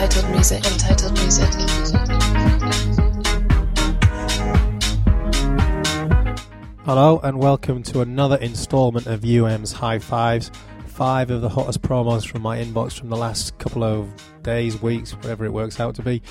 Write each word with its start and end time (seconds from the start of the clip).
Untitled 0.00 0.30
Music. 0.30 0.64
Untitled 0.64 1.12
Music. 1.12 1.52
Hello 6.86 7.20
and 7.22 7.38
welcome 7.38 7.82
to 7.82 8.00
another 8.00 8.36
instalment 8.36 9.06
of 9.06 9.22
UM's 9.26 9.72
High 9.72 9.98
Fives. 9.98 10.50
Five 10.86 11.30
of 11.30 11.42
the 11.42 11.50
hottest 11.50 11.82
promos 11.82 12.26
from 12.26 12.40
my 12.40 12.56
inbox 12.56 12.98
from 12.98 13.10
the 13.10 13.16
last 13.18 13.58
couple 13.58 13.84
of 13.84 14.08
days, 14.42 14.80
weeks, 14.80 15.12
whatever 15.12 15.44
it 15.44 15.52
works 15.52 15.78
out 15.78 15.94
to 15.96 16.02
be. 16.02 16.22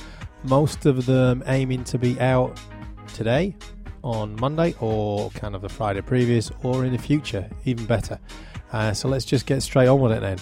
Most 0.45 0.87
of 0.87 1.05
them 1.05 1.43
aiming 1.45 1.83
to 1.83 1.99
be 1.99 2.19
out 2.19 2.59
today, 3.13 3.55
on 4.03 4.35
Monday, 4.37 4.73
or 4.79 5.29
kind 5.29 5.53
of 5.53 5.61
the 5.61 5.69
Friday 5.69 6.01
previous, 6.01 6.49
or 6.63 6.85
in 6.85 6.91
the 6.91 6.97
future, 6.97 7.47
even 7.65 7.85
better. 7.85 8.17
Uh, 8.71 8.93
so 8.93 9.07
let's 9.07 9.25
just 9.25 9.45
get 9.45 9.61
straight 9.61 9.87
on 9.87 9.99
with 9.99 10.11
it 10.11 10.21
then. 10.21 10.39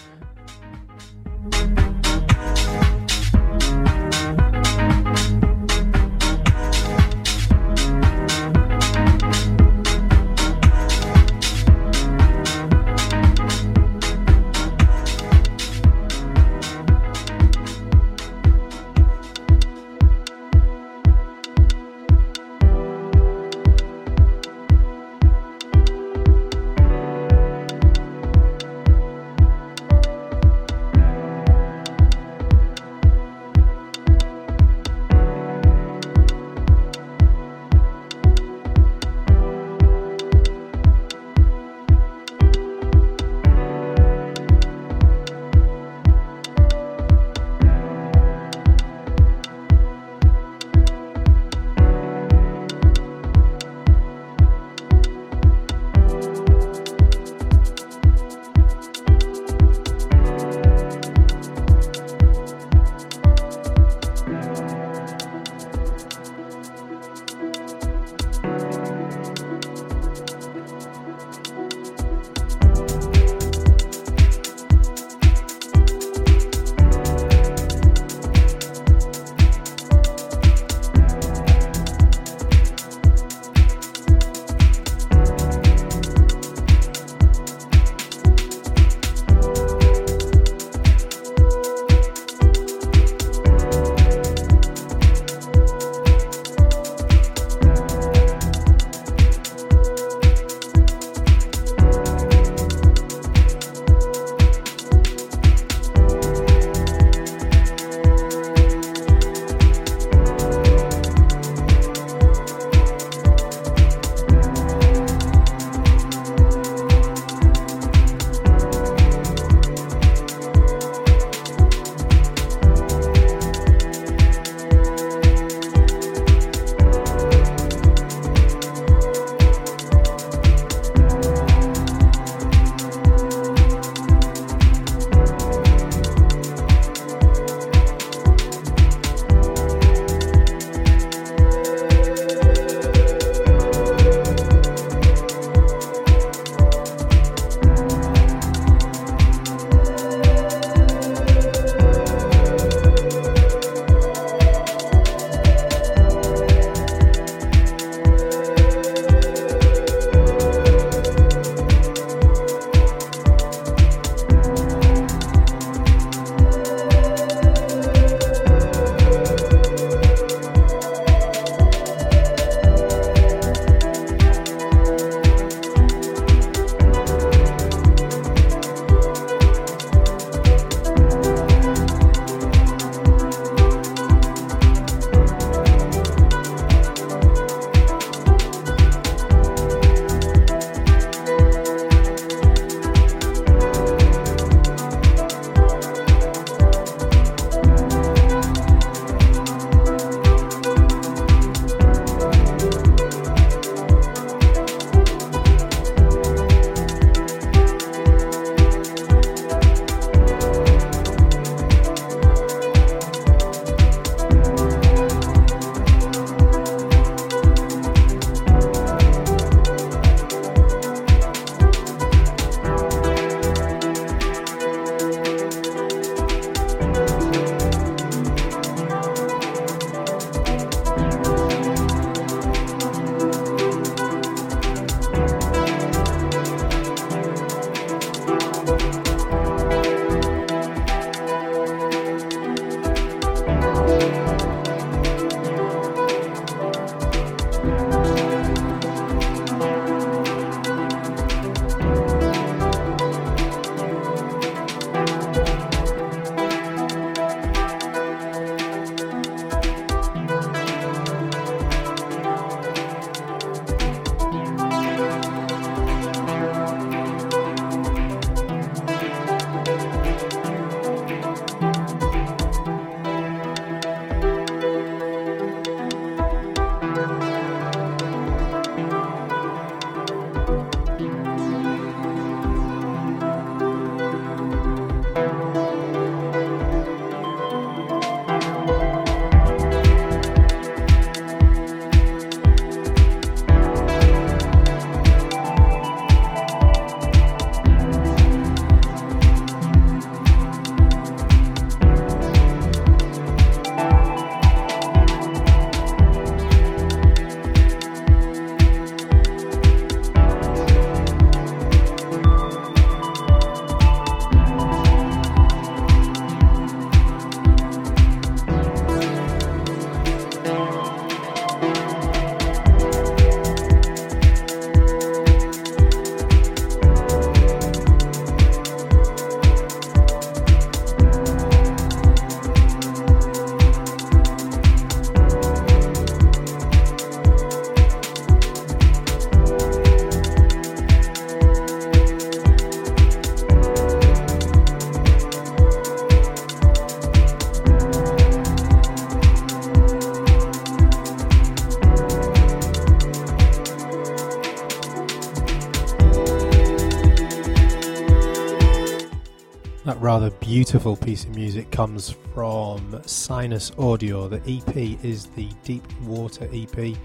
Beautiful 360.58 360.98
piece 360.98 361.24
of 361.24 361.36
music 361.36 361.70
comes 361.70 362.16
from 362.34 363.00
Sinus 363.06 363.72
Audio. 363.78 364.28
The 364.28 364.38
EP 364.38 365.06
is 365.06 365.28
the 365.28 365.48
Deep 365.64 365.84
Water 366.02 366.50
EP, 366.52 366.98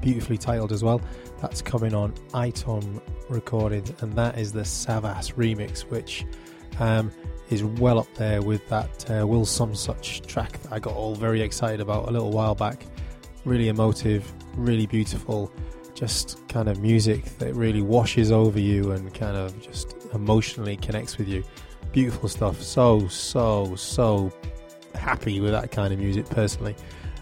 beautifully 0.00 0.36
titled 0.36 0.72
as 0.72 0.82
well. 0.82 1.00
That's 1.40 1.62
coming 1.62 1.94
on 1.94 2.14
Itom 2.34 3.00
Recorded, 3.28 3.94
and 4.00 4.12
that 4.14 4.36
is 4.36 4.52
the 4.52 4.62
Savas 4.62 5.32
remix, 5.34 5.82
which 5.82 6.26
um, 6.80 7.12
is 7.48 7.62
well 7.62 8.00
up 8.00 8.12
there 8.14 8.42
with 8.42 8.68
that 8.70 9.08
uh, 9.08 9.24
Will 9.24 9.46
Some 9.46 9.76
Such 9.76 10.22
track 10.22 10.60
that 10.62 10.72
I 10.72 10.80
got 10.80 10.94
all 10.94 11.14
very 11.14 11.42
excited 11.42 11.80
about 11.80 12.08
a 12.08 12.10
little 12.10 12.32
while 12.32 12.56
back. 12.56 12.86
Really 13.44 13.68
emotive, 13.68 14.34
really 14.56 14.86
beautiful, 14.86 15.52
just 15.94 16.42
kind 16.48 16.68
of 16.68 16.82
music 16.82 17.38
that 17.38 17.54
really 17.54 17.82
washes 17.82 18.32
over 18.32 18.58
you 18.58 18.90
and 18.90 19.14
kind 19.14 19.36
of 19.36 19.62
just 19.62 19.94
emotionally 20.12 20.76
connects 20.76 21.18
with 21.18 21.28
you 21.28 21.44
beautiful 21.96 22.28
stuff. 22.28 22.60
So, 22.60 23.08
so, 23.08 23.74
so 23.74 24.30
happy 24.94 25.40
with 25.40 25.52
that 25.52 25.70
kind 25.70 25.94
of 25.94 25.98
music 25.98 26.28
personally. 26.28 26.76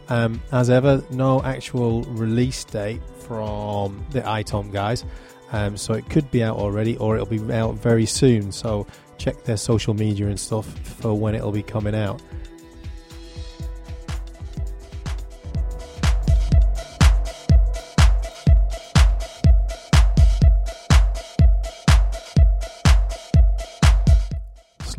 Um, 0.09 0.43
as 0.51 0.69
ever, 0.69 1.01
no 1.13 1.41
actual 1.45 2.03
release 2.03 2.65
date 2.65 3.01
from 3.21 4.05
the 4.11 4.23
iTom 4.23 4.73
guys. 4.73 5.05
Um, 5.53 5.77
so 5.77 5.95
it 5.95 6.11
could 6.11 6.29
be 6.33 6.43
out 6.43 6.57
already 6.57 6.97
or 6.97 7.15
it'll 7.15 7.25
be 7.27 7.53
out 7.53 7.77
very 7.77 8.05
soon. 8.05 8.51
So 8.51 8.85
check 9.17 9.45
their 9.45 9.57
social 9.57 9.95
media 9.95 10.27
and 10.27 10.41
stuff 10.41 10.67
for 10.67 11.17
when 11.17 11.37
it'll 11.37 11.53
be 11.53 11.63
coming 11.63 11.95
out. 11.95 12.21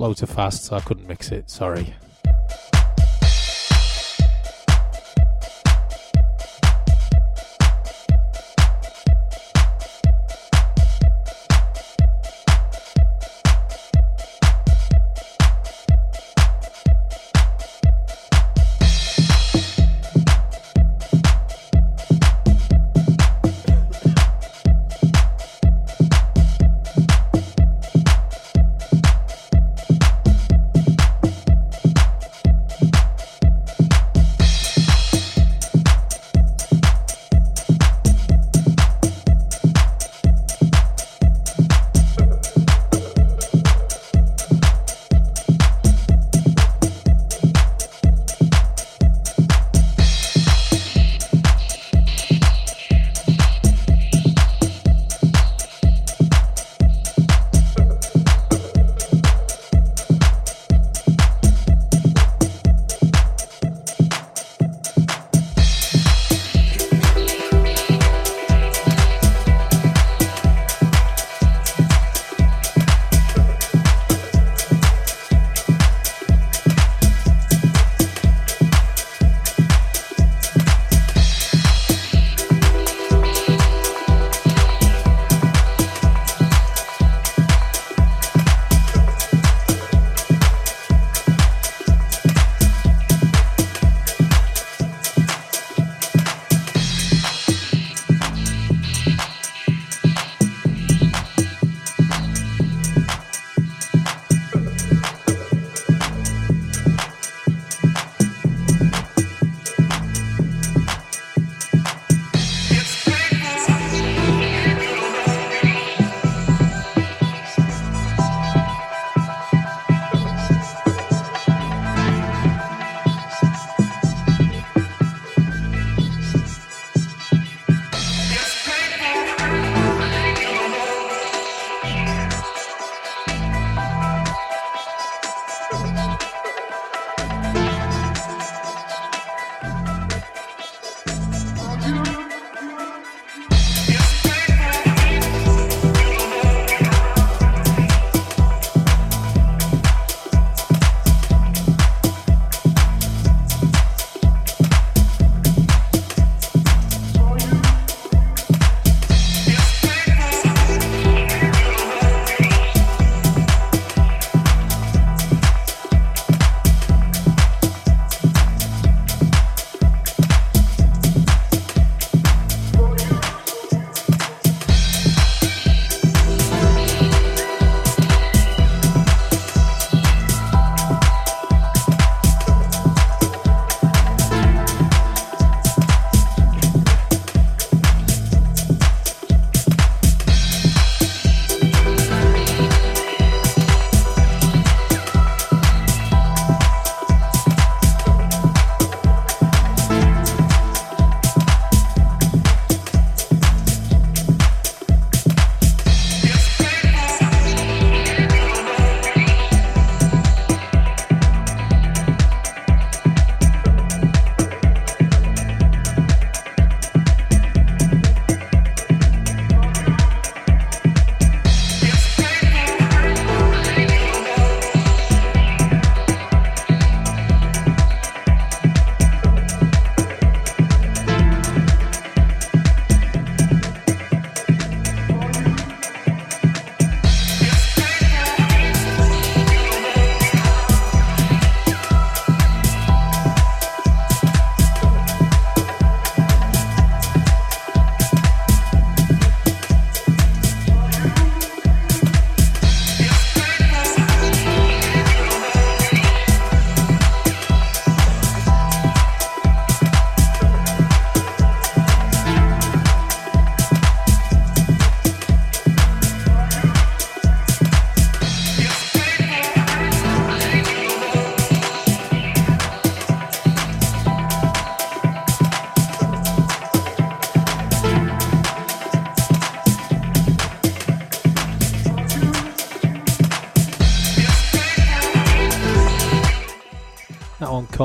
Slow 0.06 0.13
to 0.13 0.28
fast, 0.28 0.66
so 0.66 0.75
I 0.75 0.81
couldn't 0.81 1.07
mix 1.07 1.31
it. 1.31 1.50
Sorry. 1.50 1.96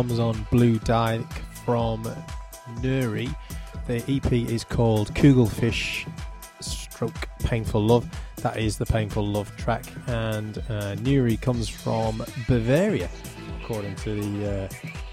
Comes 0.00 0.18
on 0.18 0.46
Blue 0.50 0.78
Dyke 0.78 1.42
from 1.66 2.02
Nuri. 2.76 3.36
The 3.86 4.02
EP 4.08 4.32
is 4.32 4.64
called 4.64 5.12
Kugelfish 5.12 6.10
Stroke 6.62 7.28
Painful 7.40 7.82
Love. 7.82 8.08
That 8.36 8.56
is 8.56 8.78
the 8.78 8.86
Painful 8.86 9.26
Love 9.26 9.54
track, 9.58 9.84
and 10.06 10.56
uh, 10.70 10.96
Nuri 10.96 11.38
comes 11.38 11.68
from 11.68 12.24
Bavaria, 12.48 13.10
according 13.62 13.94
to 13.96 14.14
the, 14.14 14.50
uh, 14.50 14.68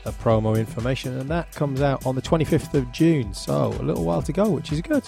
the 0.06 0.12
promo 0.12 0.58
information, 0.58 1.20
and 1.20 1.30
that 1.30 1.52
comes 1.52 1.82
out 1.82 2.06
on 2.06 2.16
the 2.16 2.22
25th 2.22 2.74
of 2.74 2.90
June. 2.94 3.34
So 3.34 3.74
a 3.82 3.84
little 3.84 4.06
while 4.06 4.22
to 4.22 4.32
go, 4.32 4.48
which 4.48 4.72
is 4.72 4.80
good. 4.82 5.04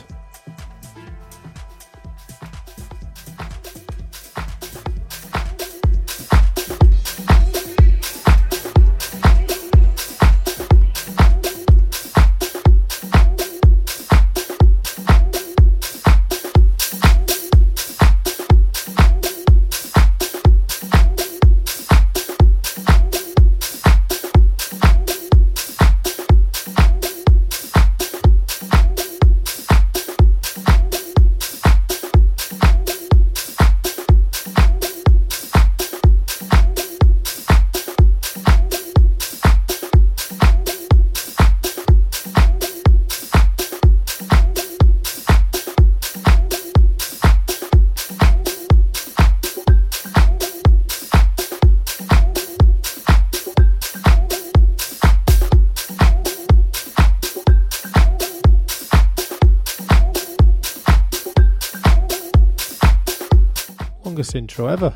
Intro 64.36 64.68
ever. 64.68 64.94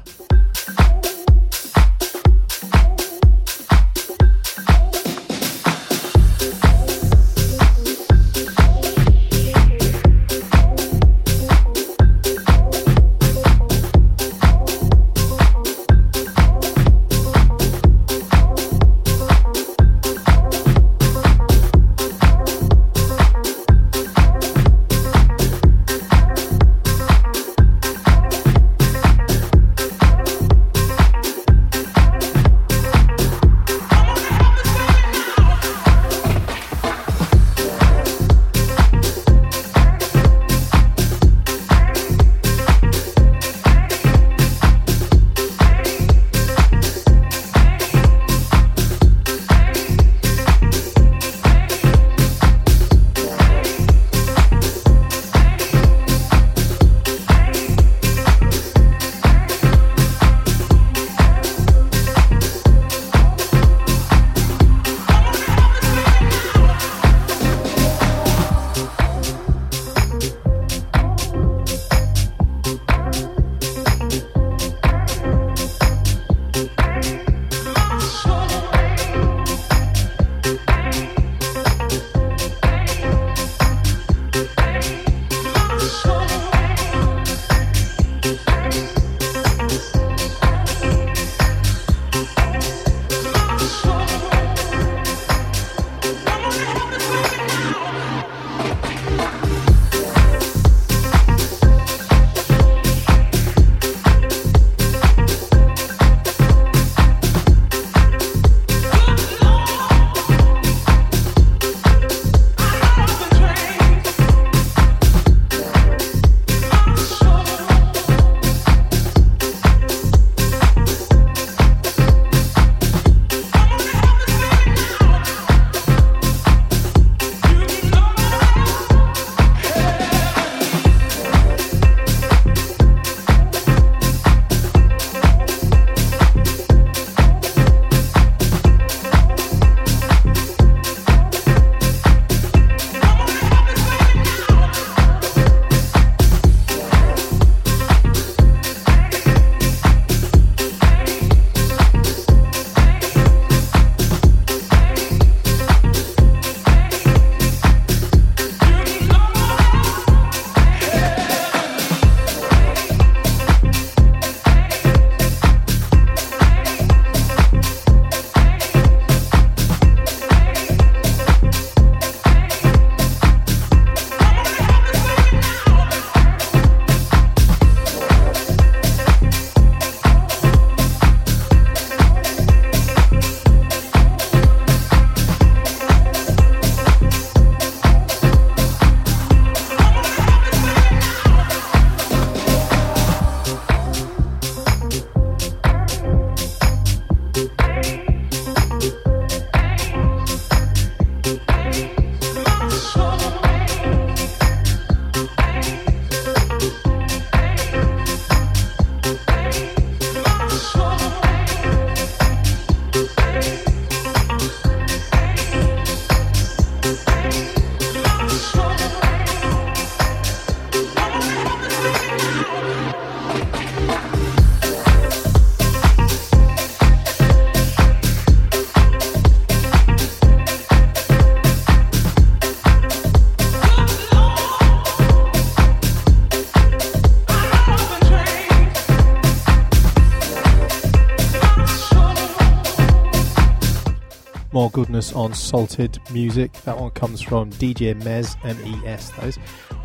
Goodness 245.04 245.16
on 245.18 245.34
salted 245.34 246.00
music. 246.12 246.54
That 246.64 246.78
one 246.80 246.92
comes 246.92 247.22
from 247.22 247.50
DJ 247.52 247.94
Mez, 248.04 248.38
M 248.46 248.58
E 248.66 248.88
S, 248.88 249.10
that 249.12 249.26
is. 249.26 249.40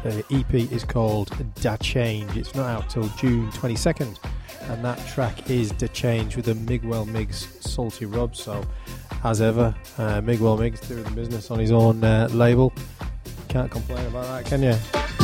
The 0.05 0.25
EP 0.31 0.55
is 0.73 0.85
called 0.85 1.33
Da 1.57 1.77
Change. 1.77 2.37
It's 2.37 2.55
not 2.55 2.67
out 2.67 2.89
till 2.91 3.09
June 3.17 3.51
22nd, 3.51 4.17
and 4.69 4.85
that 4.85 5.05
track 5.09 5.51
is 5.51 5.73
Da 5.73 5.89
Change 5.89 6.37
with 6.37 6.45
the 6.45 6.55
Miguel 6.55 7.07
Migs 7.07 7.47
Salty 7.63 8.07
Rub. 8.07 8.37
So, 8.37 8.65
as 9.25 9.41
ever, 9.41 9.75
uh, 9.97 10.21
Miguel 10.21 10.57
Migs 10.57 10.87
doing 10.87 11.03
the 11.03 11.11
business 11.11 11.51
on 11.51 11.59
his 11.59 11.73
own 11.73 12.05
uh, 12.05 12.29
label. 12.31 12.73
Can't 13.49 13.71
complain 13.71 14.07
about 14.07 14.27
that, 14.27 14.47
can 14.47 14.63
you? 14.63 15.18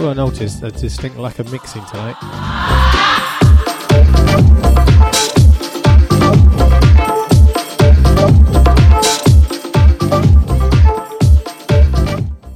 You 0.00 0.06
will 0.06 0.14
notice 0.14 0.62
a 0.62 0.70
distinct 0.70 1.18
lack 1.18 1.38
of 1.40 1.52
mixing 1.52 1.84
tonight. 1.84 2.16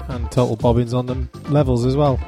And 0.08 0.32
total 0.32 0.56
bobbins 0.56 0.94
on 0.94 1.04
them 1.04 1.28
levels 1.50 1.84
as 1.84 1.98
well. 1.98 2.18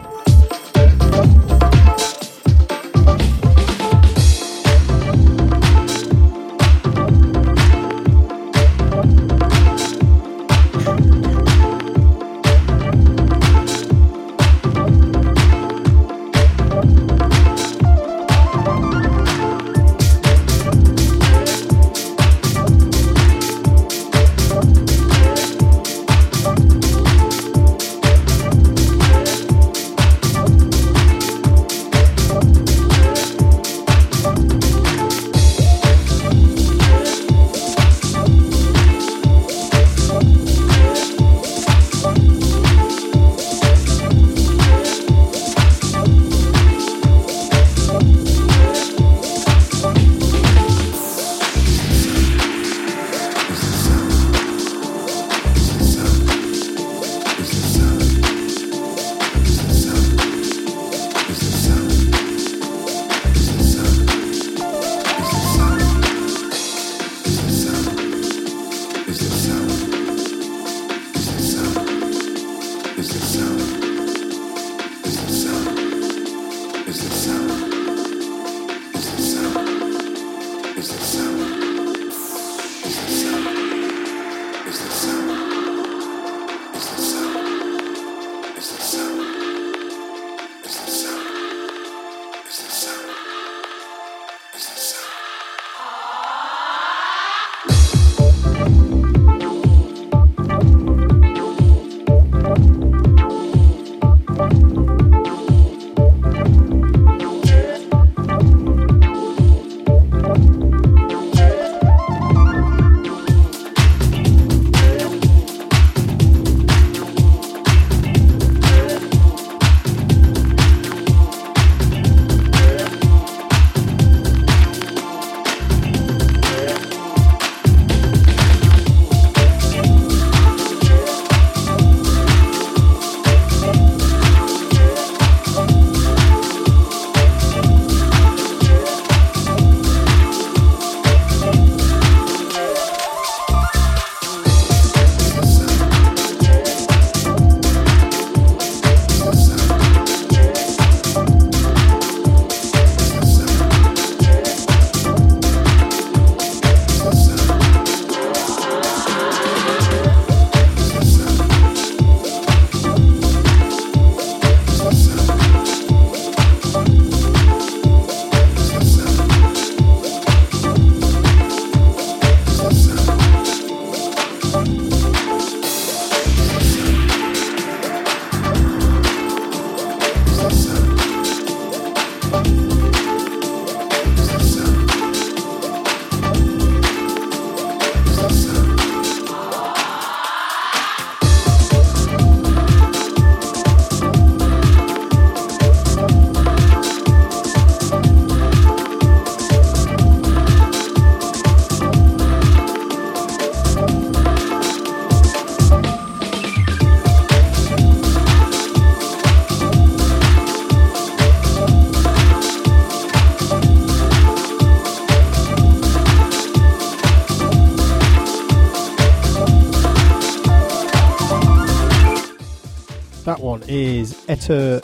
That 223.27 223.41
one 223.41 223.65
is 223.67 224.25
Etta 224.29 224.81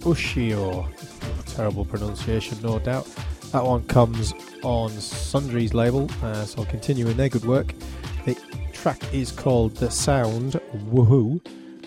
Ushio. 0.00 0.88
Terrible 1.46 1.84
pronunciation, 1.84 2.58
no 2.62 2.80
doubt. 2.80 3.06
That 3.52 3.64
one 3.64 3.84
comes 3.84 4.34
on 4.64 4.90
Sundry's 4.90 5.72
label, 5.72 6.10
uh, 6.20 6.44
so 6.46 6.64
continuing 6.64 7.16
their 7.16 7.28
good 7.28 7.44
work. 7.44 7.72
The 8.24 8.36
track 8.72 9.00
is 9.14 9.30
called 9.30 9.76
The 9.76 9.88
Sound 9.88 10.60
Woohoo, 10.90 11.40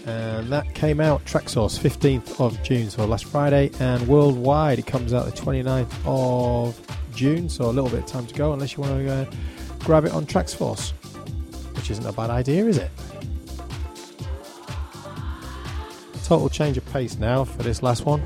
and 0.06 0.50
that 0.54 0.74
came 0.74 1.02
out 1.02 1.26
Traxsource 1.26 1.78
15th 1.78 2.39
of 2.39 2.63
June, 2.63 2.89
so 2.89 3.04
last 3.04 3.26
Friday, 3.26 3.69
and 3.82 4.08
worldwide 4.08 4.80
it 4.80 4.88
comes 4.88 5.13
out 5.13 5.26
the 5.26 5.34
29th 5.34 5.91
of 6.06 6.80
June, 7.13 7.50
so 7.50 7.65
a 7.65 7.74
little 7.74 7.89
bit 7.89 8.00
of 8.00 8.06
time 8.06 8.26
to 8.26 8.34
go 8.36 8.54
unless 8.54 8.78
you 8.78 8.84
want 8.84 9.06
to 9.06 9.12
uh, 9.12 9.26
grab 9.80 10.06
it 10.06 10.13
on 10.13 10.26
Traxsource, 10.26 10.93
which 11.76 11.91
isn't 11.91 12.06
a 12.06 12.13
bad 12.13 12.30
idea, 12.30 12.67
is 12.67 12.78
it? 12.78 12.89
total 16.24 16.50
change 16.50 16.78
of 16.78 16.86
pace 16.94 17.18
now 17.18 17.44
for 17.44 17.64
this 17.64 17.84
last 17.84 18.06
one. 18.06 18.26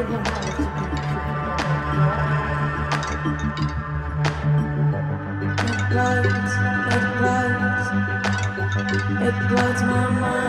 It 0.00 0.06
blinds, 5.90 6.54
it 6.94 7.04
blinds 7.18 7.88
It 9.20 9.36
blinds 9.50 9.82
my 9.82 10.10
mind. 10.20 10.39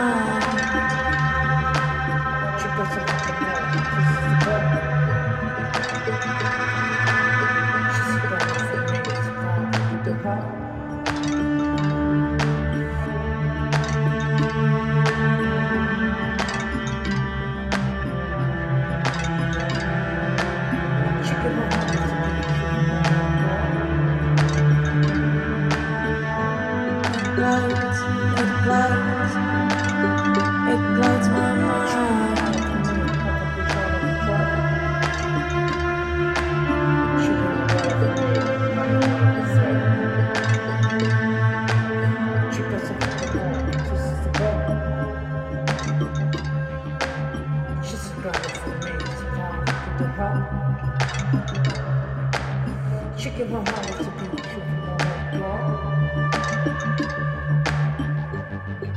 chicken 53.38 53.56
is 53.56 54.08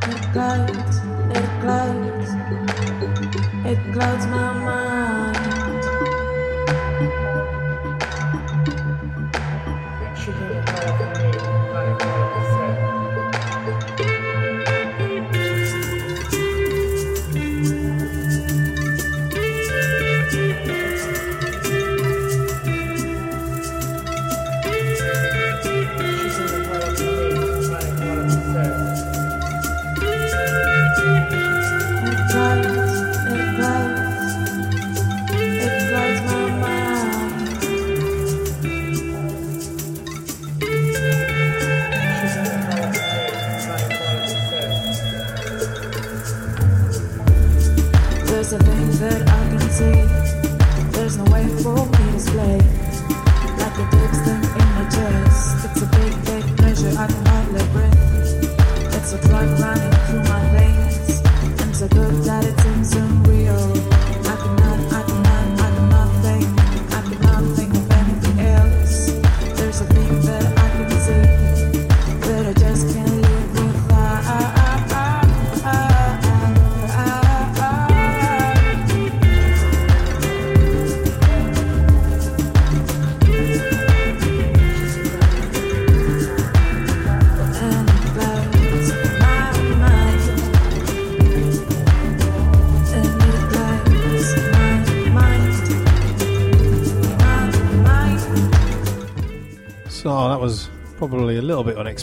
It 0.07 0.33
clouds, 0.33 0.97
it 1.31 1.49
clouds, 1.61 2.31
it 3.67 3.93
clouds 3.93 4.27
my 4.27 4.54
the 48.59 48.65
things 48.67 49.01
that 49.01 49.24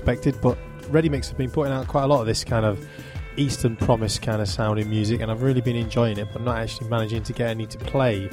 unexpected, 0.02 0.42
but 0.42 0.58
Ready 0.90 1.10
Mix 1.10 1.30
have 1.30 1.38
been 1.38 1.52
putting 1.52 1.74
out 1.74 1.88
quite 1.88 2.04
a 2.04 2.08
lot 2.08 2.22
of 2.22 2.26
this 2.26 2.44
kind 2.44 2.66
of 2.66 2.86
Eastern 3.38 3.76
Promise 3.76 4.20
kind 4.20 4.42
of 4.42 4.48
sounding 4.48 4.90
music, 4.90 5.22
and 5.22 5.32
I've 5.32 5.42
really 5.42 5.62
been 5.62 5.76
enjoying 5.76 6.18
it, 6.18 6.28
but 6.34 6.42
not 6.42 6.58
actually 6.58 6.90
managing 6.90 7.24
to 7.24 7.34
get 7.34 7.50
any 7.50 7.66
to 7.68 7.78
play 7.78 8.30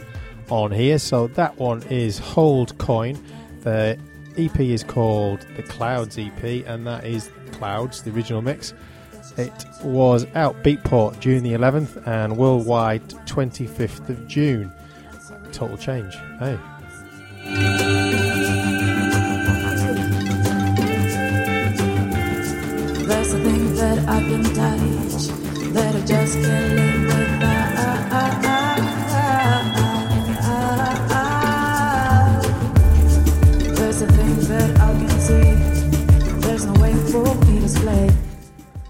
on 0.50 0.72
here. 0.72 0.98
So 0.98 1.28
that 1.28 1.56
one 1.58 1.82
is 1.84 2.18
Hold 2.18 2.76
Coin. 2.78 3.22
The 3.60 3.98
EP 4.36 4.60
is 4.60 4.82
called 4.82 5.46
the 5.56 5.62
Clouds 5.62 6.18
EP, 6.18 6.42
and 6.66 6.86
that 6.86 7.04
is 7.04 7.30
Clouds, 7.52 8.02
the 8.02 8.10
original 8.10 8.42
mix. 8.42 8.74
It 9.36 9.52
was 9.84 10.26
out 10.34 10.64
Beatport 10.64 11.20
June 11.20 11.44
the 11.44 11.52
11th 11.52 12.04
and 12.06 12.36
worldwide 12.36 13.08
25th 13.26 14.08
of 14.08 14.26
June. 14.26 14.72
Total 15.52 15.76
change. 15.76 16.16
Hey. 16.38 16.58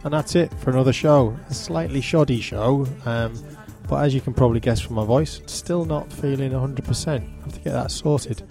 And 0.08 0.14
that's 0.14 0.34
it 0.34 0.50
for 0.54 0.70
another 0.70 0.94
show. 0.94 1.36
A 1.50 1.54
slightly 1.54 2.00
shoddy 2.00 2.40
show, 2.40 2.86
um, 3.04 3.34
but 3.90 3.96
as 3.96 4.14
you 4.14 4.22
can 4.22 4.32
probably 4.32 4.58
guess 4.58 4.80
from 4.80 4.94
my 4.94 5.04
voice, 5.04 5.42
still 5.44 5.84
not 5.84 6.10
feeling 6.10 6.52
100%. 6.52 7.08
I 7.08 7.42
have 7.42 7.52
to 7.52 7.60
get 7.60 7.74
that 7.74 7.90
sorted. 7.90 8.42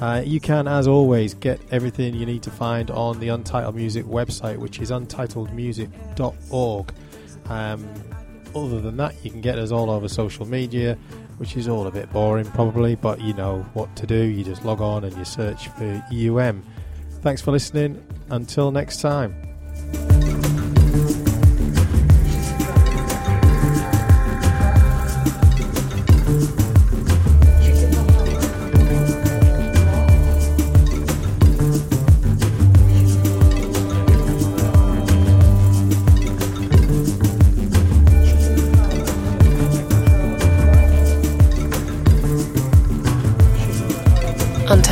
Uh, 0.00 0.22
you 0.24 0.40
can, 0.40 0.66
as 0.66 0.88
always, 0.88 1.34
get 1.34 1.60
everything 1.70 2.14
you 2.14 2.24
need 2.24 2.42
to 2.44 2.50
find 2.50 2.90
on 2.90 3.20
the 3.20 3.28
Untitled 3.28 3.74
Music 3.74 4.06
website, 4.06 4.56
which 4.56 4.78
is 4.78 4.90
untitledmusic.org. 4.90 6.94
Um, 7.50 7.88
other 8.56 8.80
than 8.80 8.96
that, 8.96 9.14
you 9.22 9.30
can 9.30 9.42
get 9.42 9.58
us 9.58 9.72
all 9.72 9.90
over 9.90 10.08
social 10.08 10.46
media, 10.46 10.96
which 11.36 11.58
is 11.58 11.68
all 11.68 11.86
a 11.86 11.90
bit 11.90 12.10
boring 12.14 12.46
probably, 12.46 12.94
but 12.94 13.20
you 13.20 13.34
know 13.34 13.58
what 13.74 13.94
to 13.96 14.06
do. 14.06 14.24
You 14.24 14.42
just 14.42 14.64
log 14.64 14.80
on 14.80 15.04
and 15.04 15.14
you 15.18 15.26
search 15.26 15.68
for 15.68 16.02
UM. 16.10 16.64
Thanks 17.20 17.42
for 17.42 17.50
listening. 17.50 18.02
Until 18.30 18.70
next 18.70 19.02
time. 19.02 19.43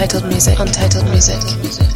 Untitled 0.02 0.32
music. 0.32 0.58
Untitled 0.58 1.08
music. 1.10 1.91